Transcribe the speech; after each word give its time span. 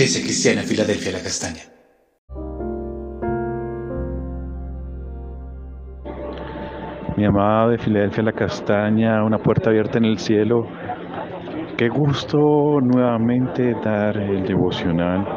Iglesia 0.00 0.22
Cristiana 0.22 0.62
Filadelfia 0.62 1.12
La 1.12 1.18
Castaña. 1.18 1.60
Mi 7.18 7.26
amada 7.26 7.68
de 7.68 7.76
Filadelfia 7.76 8.22
La 8.22 8.32
Castaña, 8.32 9.22
una 9.22 9.36
puerta 9.36 9.68
abierta 9.68 9.98
en 9.98 10.06
el 10.06 10.18
cielo. 10.18 10.66
Qué 11.76 11.90
gusto 11.90 12.80
nuevamente 12.80 13.74
dar 13.84 14.16
el 14.16 14.42
devocional. 14.46 15.28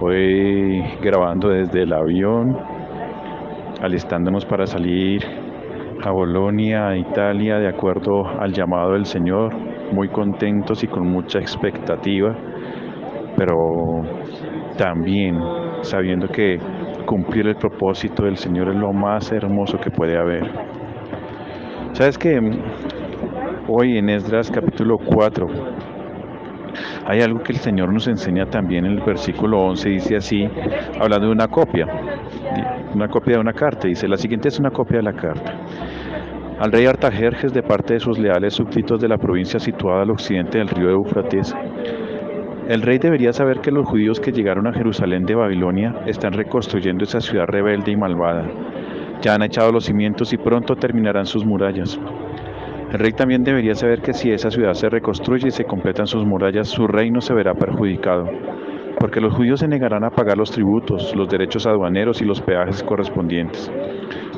Hoy 0.00 0.82
grabando 1.00 1.50
desde 1.50 1.82
el 1.82 1.92
avión, 1.92 2.58
alistándonos 3.80 4.44
para 4.44 4.66
salir 4.66 5.24
a 6.02 6.10
Bolonia, 6.10 6.96
Italia, 6.96 7.60
de 7.60 7.68
acuerdo 7.68 8.26
al 8.26 8.52
llamado 8.52 8.94
del 8.94 9.06
Señor, 9.06 9.54
muy 9.92 10.08
contentos 10.08 10.82
y 10.82 10.88
con 10.88 11.06
mucha 11.06 11.38
expectativa, 11.38 12.36
pero 13.36 14.02
también 14.76 15.38
sabiendo 15.82 16.28
que 16.28 16.58
cumplir 17.06 17.46
el 17.46 17.56
propósito 17.56 18.24
del 18.24 18.36
Señor 18.36 18.68
es 18.68 18.76
lo 18.76 18.92
más 18.92 19.30
hermoso 19.32 19.78
que 19.78 19.90
puede 19.90 20.18
haber. 20.18 20.44
Sabes 21.92 22.18
que 22.18 22.38
hoy 23.68 23.98
en 23.98 24.10
Esdras 24.10 24.50
capítulo 24.50 24.98
4 24.98 25.46
hay 27.06 27.20
algo 27.20 27.40
que 27.40 27.52
el 27.52 27.58
Señor 27.58 27.92
nos 27.92 28.08
enseña 28.08 28.46
también 28.46 28.84
en 28.84 28.92
el 28.92 29.00
versículo 29.00 29.60
11, 29.60 29.88
dice 29.88 30.16
así, 30.16 30.48
hablando 31.00 31.26
de 31.26 31.32
una 31.32 31.48
copia, 31.48 31.86
una 32.94 33.08
copia 33.08 33.34
de 33.34 33.40
una 33.40 33.52
carta, 33.52 33.88
dice, 33.88 34.08
la 34.08 34.16
siguiente 34.16 34.48
es 34.48 34.58
una 34.58 34.70
copia 34.70 34.98
de 34.98 35.04
la 35.04 35.12
carta. 35.12 35.54
Al 36.58 36.72
rey 36.72 36.86
Artajerjes 36.86 37.52
de 37.52 37.62
parte 37.62 37.94
de 37.94 38.00
sus 38.00 38.18
leales 38.18 38.54
súbditos 38.54 39.00
de 39.00 39.08
la 39.08 39.18
provincia 39.18 39.60
situada 39.60 40.02
al 40.02 40.10
occidente 40.10 40.58
del 40.58 40.68
río 40.68 40.90
Éufrates, 40.90 41.54
el 42.68 42.82
rey 42.82 42.98
debería 42.98 43.32
saber 43.32 43.60
que 43.60 43.70
los 43.70 43.86
judíos 43.86 44.18
que 44.18 44.32
llegaron 44.32 44.66
a 44.66 44.72
Jerusalén 44.72 45.24
de 45.24 45.36
Babilonia 45.36 45.94
están 46.06 46.32
reconstruyendo 46.32 47.04
esa 47.04 47.20
ciudad 47.20 47.46
rebelde 47.46 47.92
y 47.92 47.96
malvada. 47.96 48.44
Ya 49.22 49.34
han 49.34 49.42
echado 49.42 49.70
los 49.70 49.84
cimientos 49.84 50.32
y 50.32 50.36
pronto 50.36 50.74
terminarán 50.74 51.26
sus 51.26 51.44
murallas. 51.44 51.98
El 52.92 52.98
rey 52.98 53.12
también 53.12 53.44
debería 53.44 53.76
saber 53.76 54.00
que 54.00 54.12
si 54.12 54.32
esa 54.32 54.50
ciudad 54.50 54.74
se 54.74 54.88
reconstruye 54.88 55.48
y 55.48 55.52
se 55.52 55.64
completan 55.64 56.08
sus 56.08 56.24
murallas, 56.26 56.68
su 56.68 56.88
reino 56.88 57.20
se 57.20 57.34
verá 57.34 57.54
perjudicado, 57.54 58.28
porque 58.98 59.20
los 59.20 59.34
judíos 59.34 59.60
se 59.60 59.68
negarán 59.68 60.02
a 60.02 60.10
pagar 60.10 60.36
los 60.36 60.50
tributos, 60.50 61.14
los 61.14 61.28
derechos 61.28 61.66
aduaneros 61.66 62.20
y 62.20 62.24
los 62.24 62.40
peajes 62.40 62.82
correspondientes. 62.82 63.70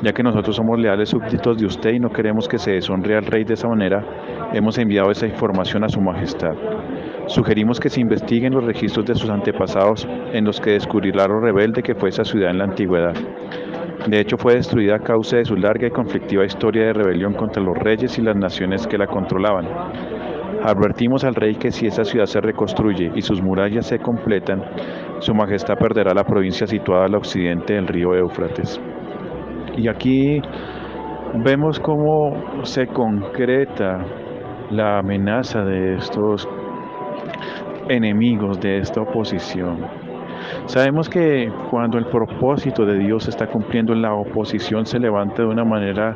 Ya 0.03 0.13
que 0.13 0.23
nosotros 0.23 0.55
somos 0.55 0.79
leales 0.79 1.09
súbditos 1.09 1.57
de 1.57 1.65
usted 1.65 1.93
y 1.93 1.99
no 1.99 2.09
queremos 2.09 2.47
que 2.47 2.59
se 2.59 2.73
deshonre 2.73 3.17
al 3.17 3.25
rey 3.25 3.43
de 3.43 3.55
esa 3.55 3.67
manera, 3.67 4.03
hemos 4.53 4.77
enviado 4.77 5.09
esa 5.09 5.25
información 5.25 5.83
a 5.83 5.89
su 5.89 5.99
majestad. 5.99 6.53
Sugerimos 7.29 7.79
que 7.79 7.91
se 7.91 8.01
investiguen 8.01 8.55
los 8.55 8.63
registros 8.63 9.05
de 9.05 9.13
sus 9.13 9.29
antepasados 9.29 10.07
en 10.33 10.45
los 10.45 10.59
que 10.59 10.71
descubrirá 10.71 11.27
lo 11.27 11.39
rebelde 11.39 11.83
que 11.83 11.93
fue 11.93 12.09
esa 12.09 12.25
ciudad 12.25 12.49
en 12.49 12.57
la 12.57 12.63
antigüedad. 12.63 13.13
De 14.07 14.19
hecho, 14.19 14.35
fue 14.35 14.55
destruida 14.55 14.95
a 14.95 14.99
causa 14.99 15.37
de 15.37 15.45
su 15.45 15.55
larga 15.55 15.85
y 15.85 15.91
conflictiva 15.91 16.43
historia 16.43 16.87
de 16.87 16.93
rebelión 16.93 17.35
contra 17.35 17.61
los 17.61 17.77
reyes 17.77 18.17
y 18.17 18.23
las 18.23 18.35
naciones 18.35 18.87
que 18.87 18.97
la 18.97 19.05
controlaban. 19.05 19.67
Advertimos 20.63 21.23
al 21.23 21.35
rey 21.35 21.53
que 21.53 21.71
si 21.71 21.85
esa 21.85 22.03
ciudad 22.03 22.25
se 22.25 22.41
reconstruye 22.41 23.11
y 23.13 23.21
sus 23.21 23.43
murallas 23.43 23.85
se 23.85 23.99
completan, 23.99 24.63
su 25.19 25.35
majestad 25.35 25.77
perderá 25.77 26.15
la 26.15 26.23
provincia 26.23 26.65
situada 26.65 27.05
al 27.05 27.13
occidente 27.13 27.75
del 27.75 27.85
río 27.85 28.15
Éufrates. 28.15 28.81
Y 29.77 29.87
aquí 29.87 30.41
vemos 31.35 31.79
cómo 31.79 32.63
se 32.63 32.87
concreta 32.87 34.03
la 34.71 34.97
amenaza 34.97 35.63
de 35.63 35.95
estos 35.95 36.49
enemigos 37.89 38.59
de 38.59 38.77
esta 38.77 39.01
oposición. 39.01 39.85
Sabemos 40.65 41.09
que 41.09 41.51
cuando 41.69 41.97
el 41.97 42.05
propósito 42.05 42.85
de 42.85 42.97
Dios 42.99 43.27
está 43.27 43.47
cumpliendo, 43.47 43.93
la 43.93 44.13
oposición 44.13 44.85
se 44.85 44.99
levanta 44.99 45.41
de 45.41 45.47
una 45.47 45.65
manera 45.65 46.15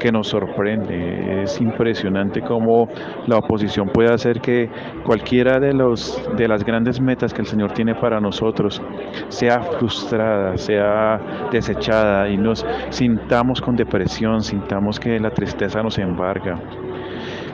que 0.00 0.12
nos 0.12 0.28
sorprende. 0.28 1.42
Es 1.42 1.60
impresionante 1.60 2.40
cómo 2.40 2.88
la 3.26 3.38
oposición 3.38 3.88
puede 3.88 4.12
hacer 4.12 4.40
que 4.40 4.70
cualquiera 5.04 5.58
de, 5.58 5.74
los, 5.74 6.20
de 6.36 6.48
las 6.48 6.64
grandes 6.64 7.00
metas 7.00 7.34
que 7.34 7.42
el 7.42 7.46
Señor 7.46 7.72
tiene 7.72 7.94
para 7.94 8.20
nosotros 8.20 8.80
sea 9.28 9.60
frustrada, 9.60 10.56
sea 10.56 11.48
desechada 11.50 12.28
y 12.28 12.36
nos 12.36 12.64
sintamos 12.90 13.60
con 13.60 13.76
depresión, 13.76 14.42
sintamos 14.42 14.98
que 14.98 15.18
la 15.18 15.30
tristeza 15.30 15.82
nos 15.82 15.98
embarga. 15.98 16.58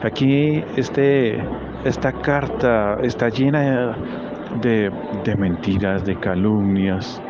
Aquí 0.03 0.63
este, 0.77 1.43
esta 1.85 2.13
carta 2.13 2.99
está 3.03 3.29
llena 3.29 3.97
de, 4.61 4.91
mentiras, 5.37 6.05
de 6.05 6.17
calumnias, 6.17 7.21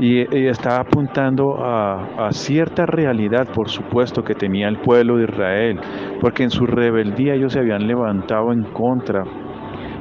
y, 0.00 0.20
está 0.46 0.80
apuntando 0.80 1.56
a, 1.64 2.28
cierta 2.32 2.86
realidad, 2.86 3.46
por 3.48 3.68
supuesto, 3.68 4.24
que 4.24 4.34
tenía 4.34 4.68
el 4.68 4.78
pueblo 4.78 5.16
de 5.16 5.24
Israel, 5.24 5.80
porque 6.20 6.42
en 6.42 6.50
su 6.50 6.66
rebeldía 6.66 7.34
ellos 7.34 7.52
se 7.52 7.60
habían 7.60 7.86
levantado 7.86 8.52
en 8.52 8.64
contra 8.64 9.24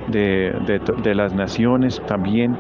de, 0.08 0.82
de 1.04 1.16
las 1.16 1.34
naciones 1.34 2.02
también 2.06 2.58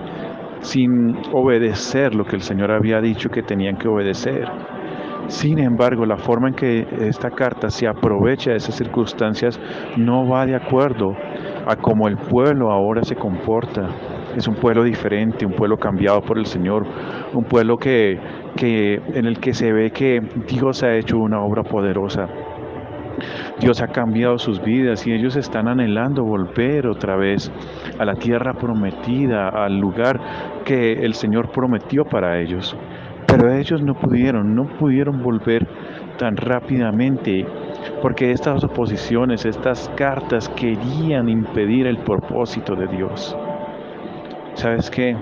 sin 0.61 1.17
obedecer 1.33 2.15
lo 2.15 2.25
que 2.25 2.37
el 2.37 2.41
Señor 2.41 2.71
había 2.71 3.01
dicho 3.01 3.29
que 3.29 3.43
tenían 3.43 3.77
que 3.77 3.87
obedecer. 3.87 4.47
Sin 5.27 5.59
embargo, 5.59 6.05
la 6.05 6.17
forma 6.17 6.49
en 6.49 6.53
que 6.53 6.87
esta 6.99 7.31
carta 7.31 7.69
se 7.69 7.87
aprovecha 7.87 8.51
de 8.51 8.57
esas 8.57 8.75
circunstancias 8.75 9.59
no 9.95 10.27
va 10.27 10.45
de 10.45 10.55
acuerdo 10.55 11.15
a 11.65 11.75
cómo 11.77 12.07
el 12.07 12.17
pueblo 12.17 12.71
ahora 12.71 13.03
se 13.03 13.15
comporta. 13.15 13.87
Es 14.35 14.47
un 14.47 14.55
pueblo 14.55 14.83
diferente, 14.83 15.45
un 15.45 15.53
pueblo 15.53 15.77
cambiado 15.77 16.21
por 16.21 16.37
el 16.37 16.45
Señor, 16.45 16.85
un 17.33 17.43
pueblo 17.45 17.77
que, 17.77 18.19
que, 18.55 19.01
en 19.13 19.25
el 19.25 19.39
que 19.39 19.53
se 19.53 19.71
ve 19.71 19.91
que 19.91 20.21
Dios 20.47 20.83
ha 20.83 20.93
hecho 20.95 21.17
una 21.17 21.41
obra 21.41 21.63
poderosa. 21.63 22.27
Dios 23.59 23.81
ha 23.81 23.87
cambiado 23.87 24.37
sus 24.37 24.61
vidas 24.61 25.05
y 25.07 25.13
ellos 25.13 25.35
están 25.35 25.67
anhelando 25.67 26.23
volver 26.23 26.87
otra 26.87 27.15
vez 27.15 27.51
a 27.97 28.05
la 28.05 28.15
tierra 28.15 28.53
prometida, 28.53 29.49
al 29.49 29.79
lugar 29.79 30.19
que 30.65 30.93
el 31.05 31.13
Señor 31.13 31.49
prometió 31.51 32.03
para 32.03 32.41
ellos. 32.41 32.75
Pero 33.35 33.51
ellos 33.51 33.81
no 33.81 33.95
pudieron, 33.95 34.53
no 34.53 34.65
pudieron 34.65 35.23
volver 35.23 35.67
tan 36.19 36.37
rápidamente, 36.37 37.43
porque 37.99 38.29
estas 38.29 38.63
oposiciones, 38.63 39.43
estas 39.43 39.89
cartas 39.97 40.49
querían 40.49 41.27
impedir 41.27 41.87
el 41.87 41.97
propósito 41.97 42.75
de 42.75 42.85
Dios. 42.89 43.35
¿Sabes 44.53 44.91
qué? 44.91 45.17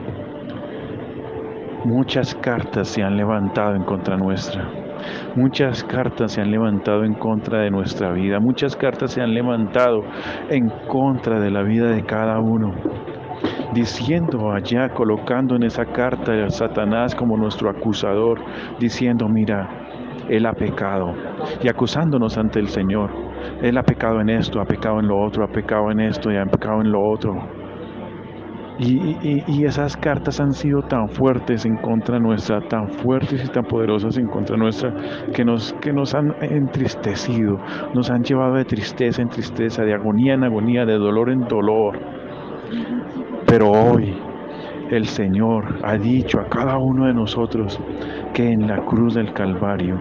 Muchas 1.86 2.36
cartas 2.36 2.90
se 2.90 3.02
han 3.02 3.16
levantado 3.16 3.76
en 3.76 3.84
contra 3.84 4.18
nuestra. 4.18 4.68
Muchas 5.38 5.82
cartas 5.86 6.34
se 6.34 6.42
han 6.42 6.52
levantado 6.52 7.06
en 7.06 7.14
contra 7.14 7.62
de 7.62 7.72
nuestra 7.72 8.12
vida. 8.12 8.42
Muchas 8.42 8.76
cartas 8.76 9.12
se 9.12 9.22
han 9.22 9.34
levantado 9.34 10.04
en 10.50 10.70
contra 10.90 11.40
de 11.40 11.50
la 11.50 11.64
vida 11.64 11.88
de 11.88 12.04
cada 12.04 12.42
uno 12.42 12.74
diciendo 13.74 14.52
allá, 14.52 14.90
colocando 14.90 15.56
en 15.56 15.64
esa 15.64 15.86
carta 15.86 16.34
a 16.46 16.50
Satanás 16.50 17.16
como 17.16 17.38
nuestro 17.38 17.70
acusador, 17.70 18.40
diciendo, 18.80 19.28
mira, 19.28 19.70
él 20.30 20.46
ha 20.46 20.54
pecado, 20.54 21.14
y 21.62 21.68
acusándonos 21.68 22.38
ante 22.38 22.60
el 22.60 22.68
Señor. 22.68 23.10
Él 23.62 23.78
ha 23.78 23.84
pecado 23.84 24.22
en 24.22 24.30
esto, 24.30 24.62
ha 24.62 24.66
pecado 24.66 25.00
en 25.00 25.08
lo 25.08 25.20
otro, 25.20 25.44
ha 25.44 25.48
pecado 25.48 25.92
en 25.92 26.00
esto 26.00 26.32
y 26.32 26.38
ha 26.38 26.46
pecado 26.46 26.82
en 26.82 26.92
lo 26.92 27.02
otro. 27.02 27.62
Y, 28.80 29.64
esas 29.66 29.96
cartas 29.96 30.40
han 30.40 30.54
sido 30.54 30.82
tan 30.82 31.08
fuertes 31.08 31.66
en 31.66 31.78
contra 31.78 32.18
nuestra, 32.18 32.62
tan 32.62 32.90
fuertes 32.90 33.46
y 33.46 33.48
tan 33.50 33.64
poderosas 33.66 34.18
en 34.18 34.28
contra 34.28 34.58
nuestra, 34.58 34.92
que 35.34 35.46
nos, 35.46 35.74
que 35.74 35.94
nos 35.94 36.16
han 36.16 36.34
entristecido, 36.42 37.60
nos 37.94 38.10
han 38.10 38.24
llevado 38.24 38.56
de 38.56 38.66
tristeza 38.66 39.22
en 39.22 39.30
tristeza, 39.30 39.84
de 39.84 39.94
agonía 39.94 40.34
en 40.34 40.44
agonía, 40.44 40.86
de 40.86 40.98
dolor 40.98 41.30
en 41.30 41.42
dolor. 41.42 42.00
Pero 43.46 43.70
hoy 43.72 44.18
el 44.92 45.08
Señor 45.08 45.80
ha 45.84 45.98
dicho 45.98 46.40
a 46.40 46.50
cada 46.50 46.78
uno 46.78 47.08
de 47.08 47.14
nosotros 47.14 47.80
que 48.34 48.52
en 48.52 48.68
la 48.68 48.78
cruz 48.86 49.14
del 49.16 49.32
Calvario 49.34 50.00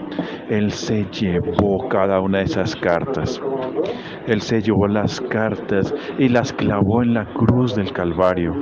Él 0.49 0.73
se 0.73 1.07
llevó 1.13 1.89
cada 1.89 2.21
una 2.21 2.39
de 2.39 2.45
esas 2.45 2.75
cartas. 2.75 3.41
Él 4.27 4.43
se 4.43 4.61
llevó 4.63 4.89
las 4.89 5.21
cartas 5.21 5.95
y 6.19 6.29
las 6.29 6.53
clavó 6.53 7.03
en 7.03 7.15
la 7.15 7.25
cruz 7.25 7.75
del 7.75 7.93
Calvario. 7.93 8.55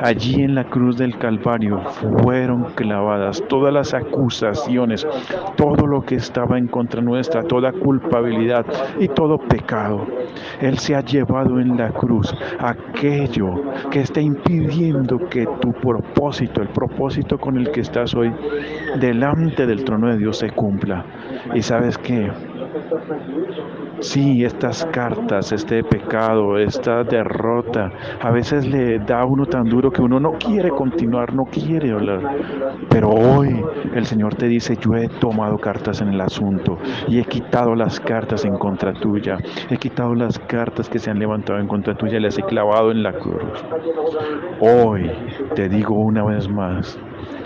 Allí 0.00 0.42
en 0.42 0.54
la 0.54 0.64
cruz 0.64 0.96
del 0.96 1.18
Calvario 1.18 1.80
fueron 2.22 2.64
clavadas 2.74 3.42
todas 3.48 3.72
las 3.72 3.92
acusaciones, 3.92 5.06
todo 5.56 5.86
lo 5.86 6.02
que 6.02 6.16
estaba 6.16 6.58
en 6.58 6.66
contra 6.66 7.02
nuestra, 7.02 7.42
toda 7.42 7.72
culpabilidad 7.72 8.64
y 8.98 9.08
todo 9.08 9.38
pecado. 9.38 10.06
Él 10.60 10.78
se 10.78 10.94
ha 10.94 11.02
llevado 11.02 11.60
en 11.60 11.76
la 11.76 11.90
cruz 11.90 12.34
aquello 12.58 13.50
que 13.90 14.00
está 14.00 14.20
impidiendo 14.20 15.18
que 15.28 15.46
tu 15.60 15.73
propósito, 15.80 16.62
el 16.62 16.68
propósito 16.68 17.38
con 17.38 17.58
el 17.58 17.70
que 17.70 17.80
estás 17.80 18.14
hoy 18.14 18.32
delante 19.00 19.66
del 19.66 19.84
trono 19.84 20.10
de 20.10 20.18
Dios 20.18 20.38
se 20.38 20.50
cumpla. 20.50 21.04
Y 21.54 21.62
sabes 21.62 21.98
que 21.98 22.30
Sí, 24.00 24.44
estas 24.44 24.84
cartas, 24.86 25.52
este 25.52 25.82
pecado, 25.82 26.58
esta 26.58 27.04
derrota, 27.04 27.90
a 28.20 28.30
veces 28.30 28.66
le 28.66 28.98
da 28.98 29.20
a 29.20 29.24
uno 29.24 29.46
tan 29.46 29.68
duro 29.68 29.90
que 29.90 30.02
uno 30.02 30.20
no 30.20 30.32
quiere 30.32 30.70
continuar, 30.70 31.34
no 31.34 31.44
quiere 31.44 31.92
hablar. 31.92 32.20
Pero 32.90 33.10
hoy 33.10 33.64
el 33.94 34.04
Señor 34.06 34.34
te 34.34 34.46
dice, 34.46 34.76
yo 34.76 34.94
he 34.94 35.08
tomado 35.08 35.58
cartas 35.58 36.00
en 36.00 36.08
el 36.08 36.20
asunto 36.20 36.78
y 37.08 37.18
he 37.18 37.24
quitado 37.24 37.74
las 37.74 37.98
cartas 38.00 38.44
en 38.44 38.56
contra 38.58 38.92
tuya. 38.92 39.38
He 39.70 39.78
quitado 39.78 40.14
las 40.14 40.38
cartas 40.38 40.88
que 40.88 40.98
se 40.98 41.10
han 41.10 41.18
levantado 41.18 41.58
en 41.58 41.66
contra 41.66 41.94
tuya 41.94 42.18
y 42.18 42.20
las 42.20 42.36
he 42.38 42.42
clavado 42.42 42.90
en 42.90 43.02
la 43.02 43.12
cruz. 43.12 43.64
Hoy 44.60 45.10
te 45.54 45.68
digo 45.68 45.94
una 45.94 46.24
vez 46.24 46.48
más, 46.48 46.98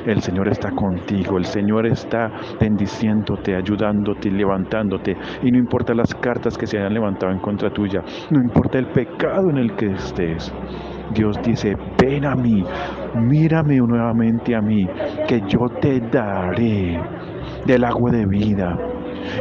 el 0.07 0.21
Señor 0.21 0.49
está 0.49 0.71
contigo, 0.71 1.39
el 1.39 1.45
Señor 1.45 1.87
está 1.87 2.31
bendiciéndote, 2.61 3.55
ayudándote, 3.55 4.31
levantándote. 4.31 5.17
Y 5.43 5.51
no 5.51 5.59
importa 5.59 5.95
las 5.95 6.15
cartas 6.15 6.57
que 6.57 6.67
se 6.67 6.79
hayan 6.79 6.95
levantado 6.95 7.33
en 7.33 7.39
contra 7.39 7.71
tuya, 7.71 8.03
no 8.31 8.41
importa 8.41 8.79
el 8.79 8.87
pecado 8.87 9.51
en 9.51 9.59
el 9.59 9.75
que 9.75 9.93
estés. 9.93 10.53
Dios 11.15 11.41
dice, 11.43 11.77
ven 11.99 12.27
a 12.27 12.35
mí, 12.35 12.65
mírame 13.17 13.77
nuevamente 13.77 14.55
a 14.55 14.61
mí, 14.61 14.87
que 15.27 15.43
yo 15.49 15.69
te 15.81 16.01
daré 16.01 17.01
del 17.67 17.85
agua 17.85 18.11
de 18.11 18.27
vida 18.27 18.77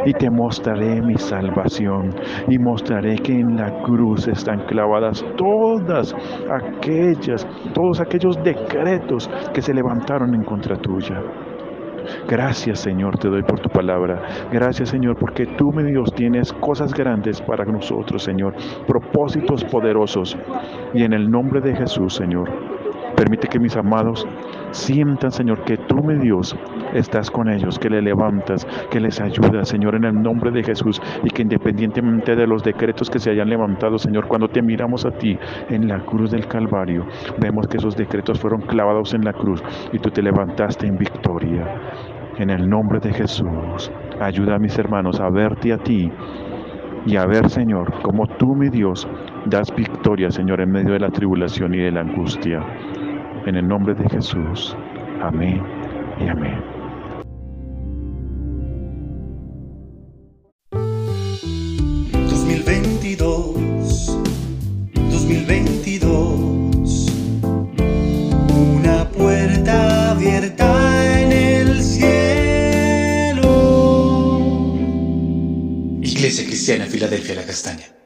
y 0.06 0.14
te 0.14 0.30
mostraré 0.30 1.02
mi 1.02 1.16
salvación 1.16 2.14
y 2.48 2.58
mostraré 2.58 3.16
que 3.18 3.34
en 3.34 3.58
la 3.58 3.82
cruz 3.84 4.28
están 4.28 4.66
clavadas 4.66 5.24
todas 5.36 6.16
aquellas, 6.50 7.48
todos 7.74 8.00
aquellos 8.00 8.42
decretos 8.44 9.30
que 9.54 9.62
se 9.62 9.74
levantaron 9.74 10.34
en 10.36 10.44
contra 10.44 10.78
tuya. 10.78 11.22
Gracias 12.28 12.80
Señor, 12.80 13.18
te 13.18 13.28
doy 13.28 13.44
por 13.44 13.60
tu 13.60 13.70
palabra. 13.70 14.22
Gracias 14.52 14.90
Señor, 14.90 15.18
porque 15.18 15.46
tú, 15.46 15.72
mi 15.72 15.84
Dios, 15.84 16.14
tienes 16.14 16.54
cosas 16.54 16.94
grandes 16.94 17.42
para 17.42 17.66
nosotros, 17.66 18.24
Señor. 18.24 18.54
Propósitos 18.88 19.64
poderosos. 19.66 20.38
Y 20.94 21.04
en 21.04 21.14
el 21.14 21.30
nombre 21.30 21.62
de 21.62 21.76
Jesús, 21.76 22.16
Señor, 22.16 22.50
permite 23.18 23.48
que 23.48 23.60
mis 23.60 23.76
amados 23.76 24.28
sientan, 24.72 25.32
Señor, 25.32 25.64
que 25.64 25.76
tú, 25.76 25.96
mi 26.04 26.16
Dios, 26.20 26.56
estás 26.94 27.32
con 27.32 27.50
ellos, 27.50 27.80
que 27.80 27.90
le 27.90 28.02
levantas, 28.02 28.66
que 28.92 29.00
les 29.00 29.20
ayudas, 29.20 29.68
Señor, 29.68 29.96
en 29.96 30.06
el 30.06 30.22
nombre 30.22 30.52
de 30.52 30.64
Jesús, 30.64 31.02
y 31.24 31.30
que 31.32 31.42
independientemente 31.42 32.36
de 32.36 32.46
los 32.46 32.64
decretos 32.64 33.10
que 33.10 33.20
se 33.20 33.32
hayan 33.32 33.50
levantado, 33.50 33.98
Señor, 33.98 34.28
cuando 34.28 34.48
te 34.48 34.62
miramos 34.62 35.04
a 35.06 35.12
ti 35.12 35.38
en 35.70 35.88
la 35.88 36.00
cruz 36.06 36.30
del 36.30 36.48
Calvario, 36.48 37.08
vemos 37.40 37.68
que 37.68 37.78
esos 37.78 37.98
decretos 37.98 38.40
fueron 38.40 38.62
clavados 38.62 39.16
en 39.16 39.26
la 39.26 39.34
cruz 39.34 39.64
y 39.92 39.98
tú 39.98 40.12
te 40.12 40.22
levantaste 40.22 40.86
en 40.86 40.98
victoria. 40.98 41.66
En 42.38 42.52
el 42.52 42.70
nombre 42.70 43.00
de 43.00 43.12
Jesús, 43.14 43.92
ayuda 44.22 44.56
a 44.56 44.60
mis 44.60 44.78
hermanos 44.78 45.20
a 45.20 45.30
verte 45.32 45.74
a 45.74 45.80
ti 45.80 46.12
y 47.08 47.16
a 47.16 47.26
ver, 47.26 47.50
Señor, 47.50 48.02
como 48.02 48.28
tú, 48.28 48.54
mi 48.54 48.70
Dios, 48.70 49.08
das 49.46 49.74
victoria, 49.74 50.30
Señor, 50.30 50.60
en 50.60 50.72
medio 50.72 50.92
de 50.92 51.00
la 51.00 51.10
tribulación 51.10 51.74
y 51.74 51.78
de 51.78 51.92
la 51.92 52.02
angustia. 52.02 52.62
En 53.48 53.56
el 53.56 53.66
nombre 53.66 53.94
de 53.94 54.10
Jesús. 54.10 54.76
Amén 55.22 55.64
y 56.20 56.28
amén. 56.28 56.62
2022, 62.30 64.18
2022, 64.94 67.08
una 68.76 69.10
puerta 69.12 70.12
abierta 70.12 71.22
en 71.22 71.32
el 71.32 71.82
cielo. 71.82 73.46
Iglesia 76.02 76.46
Cristiana 76.46 76.86
Filadelfia 76.86 77.36
La 77.36 77.46
Castaña. 77.46 77.97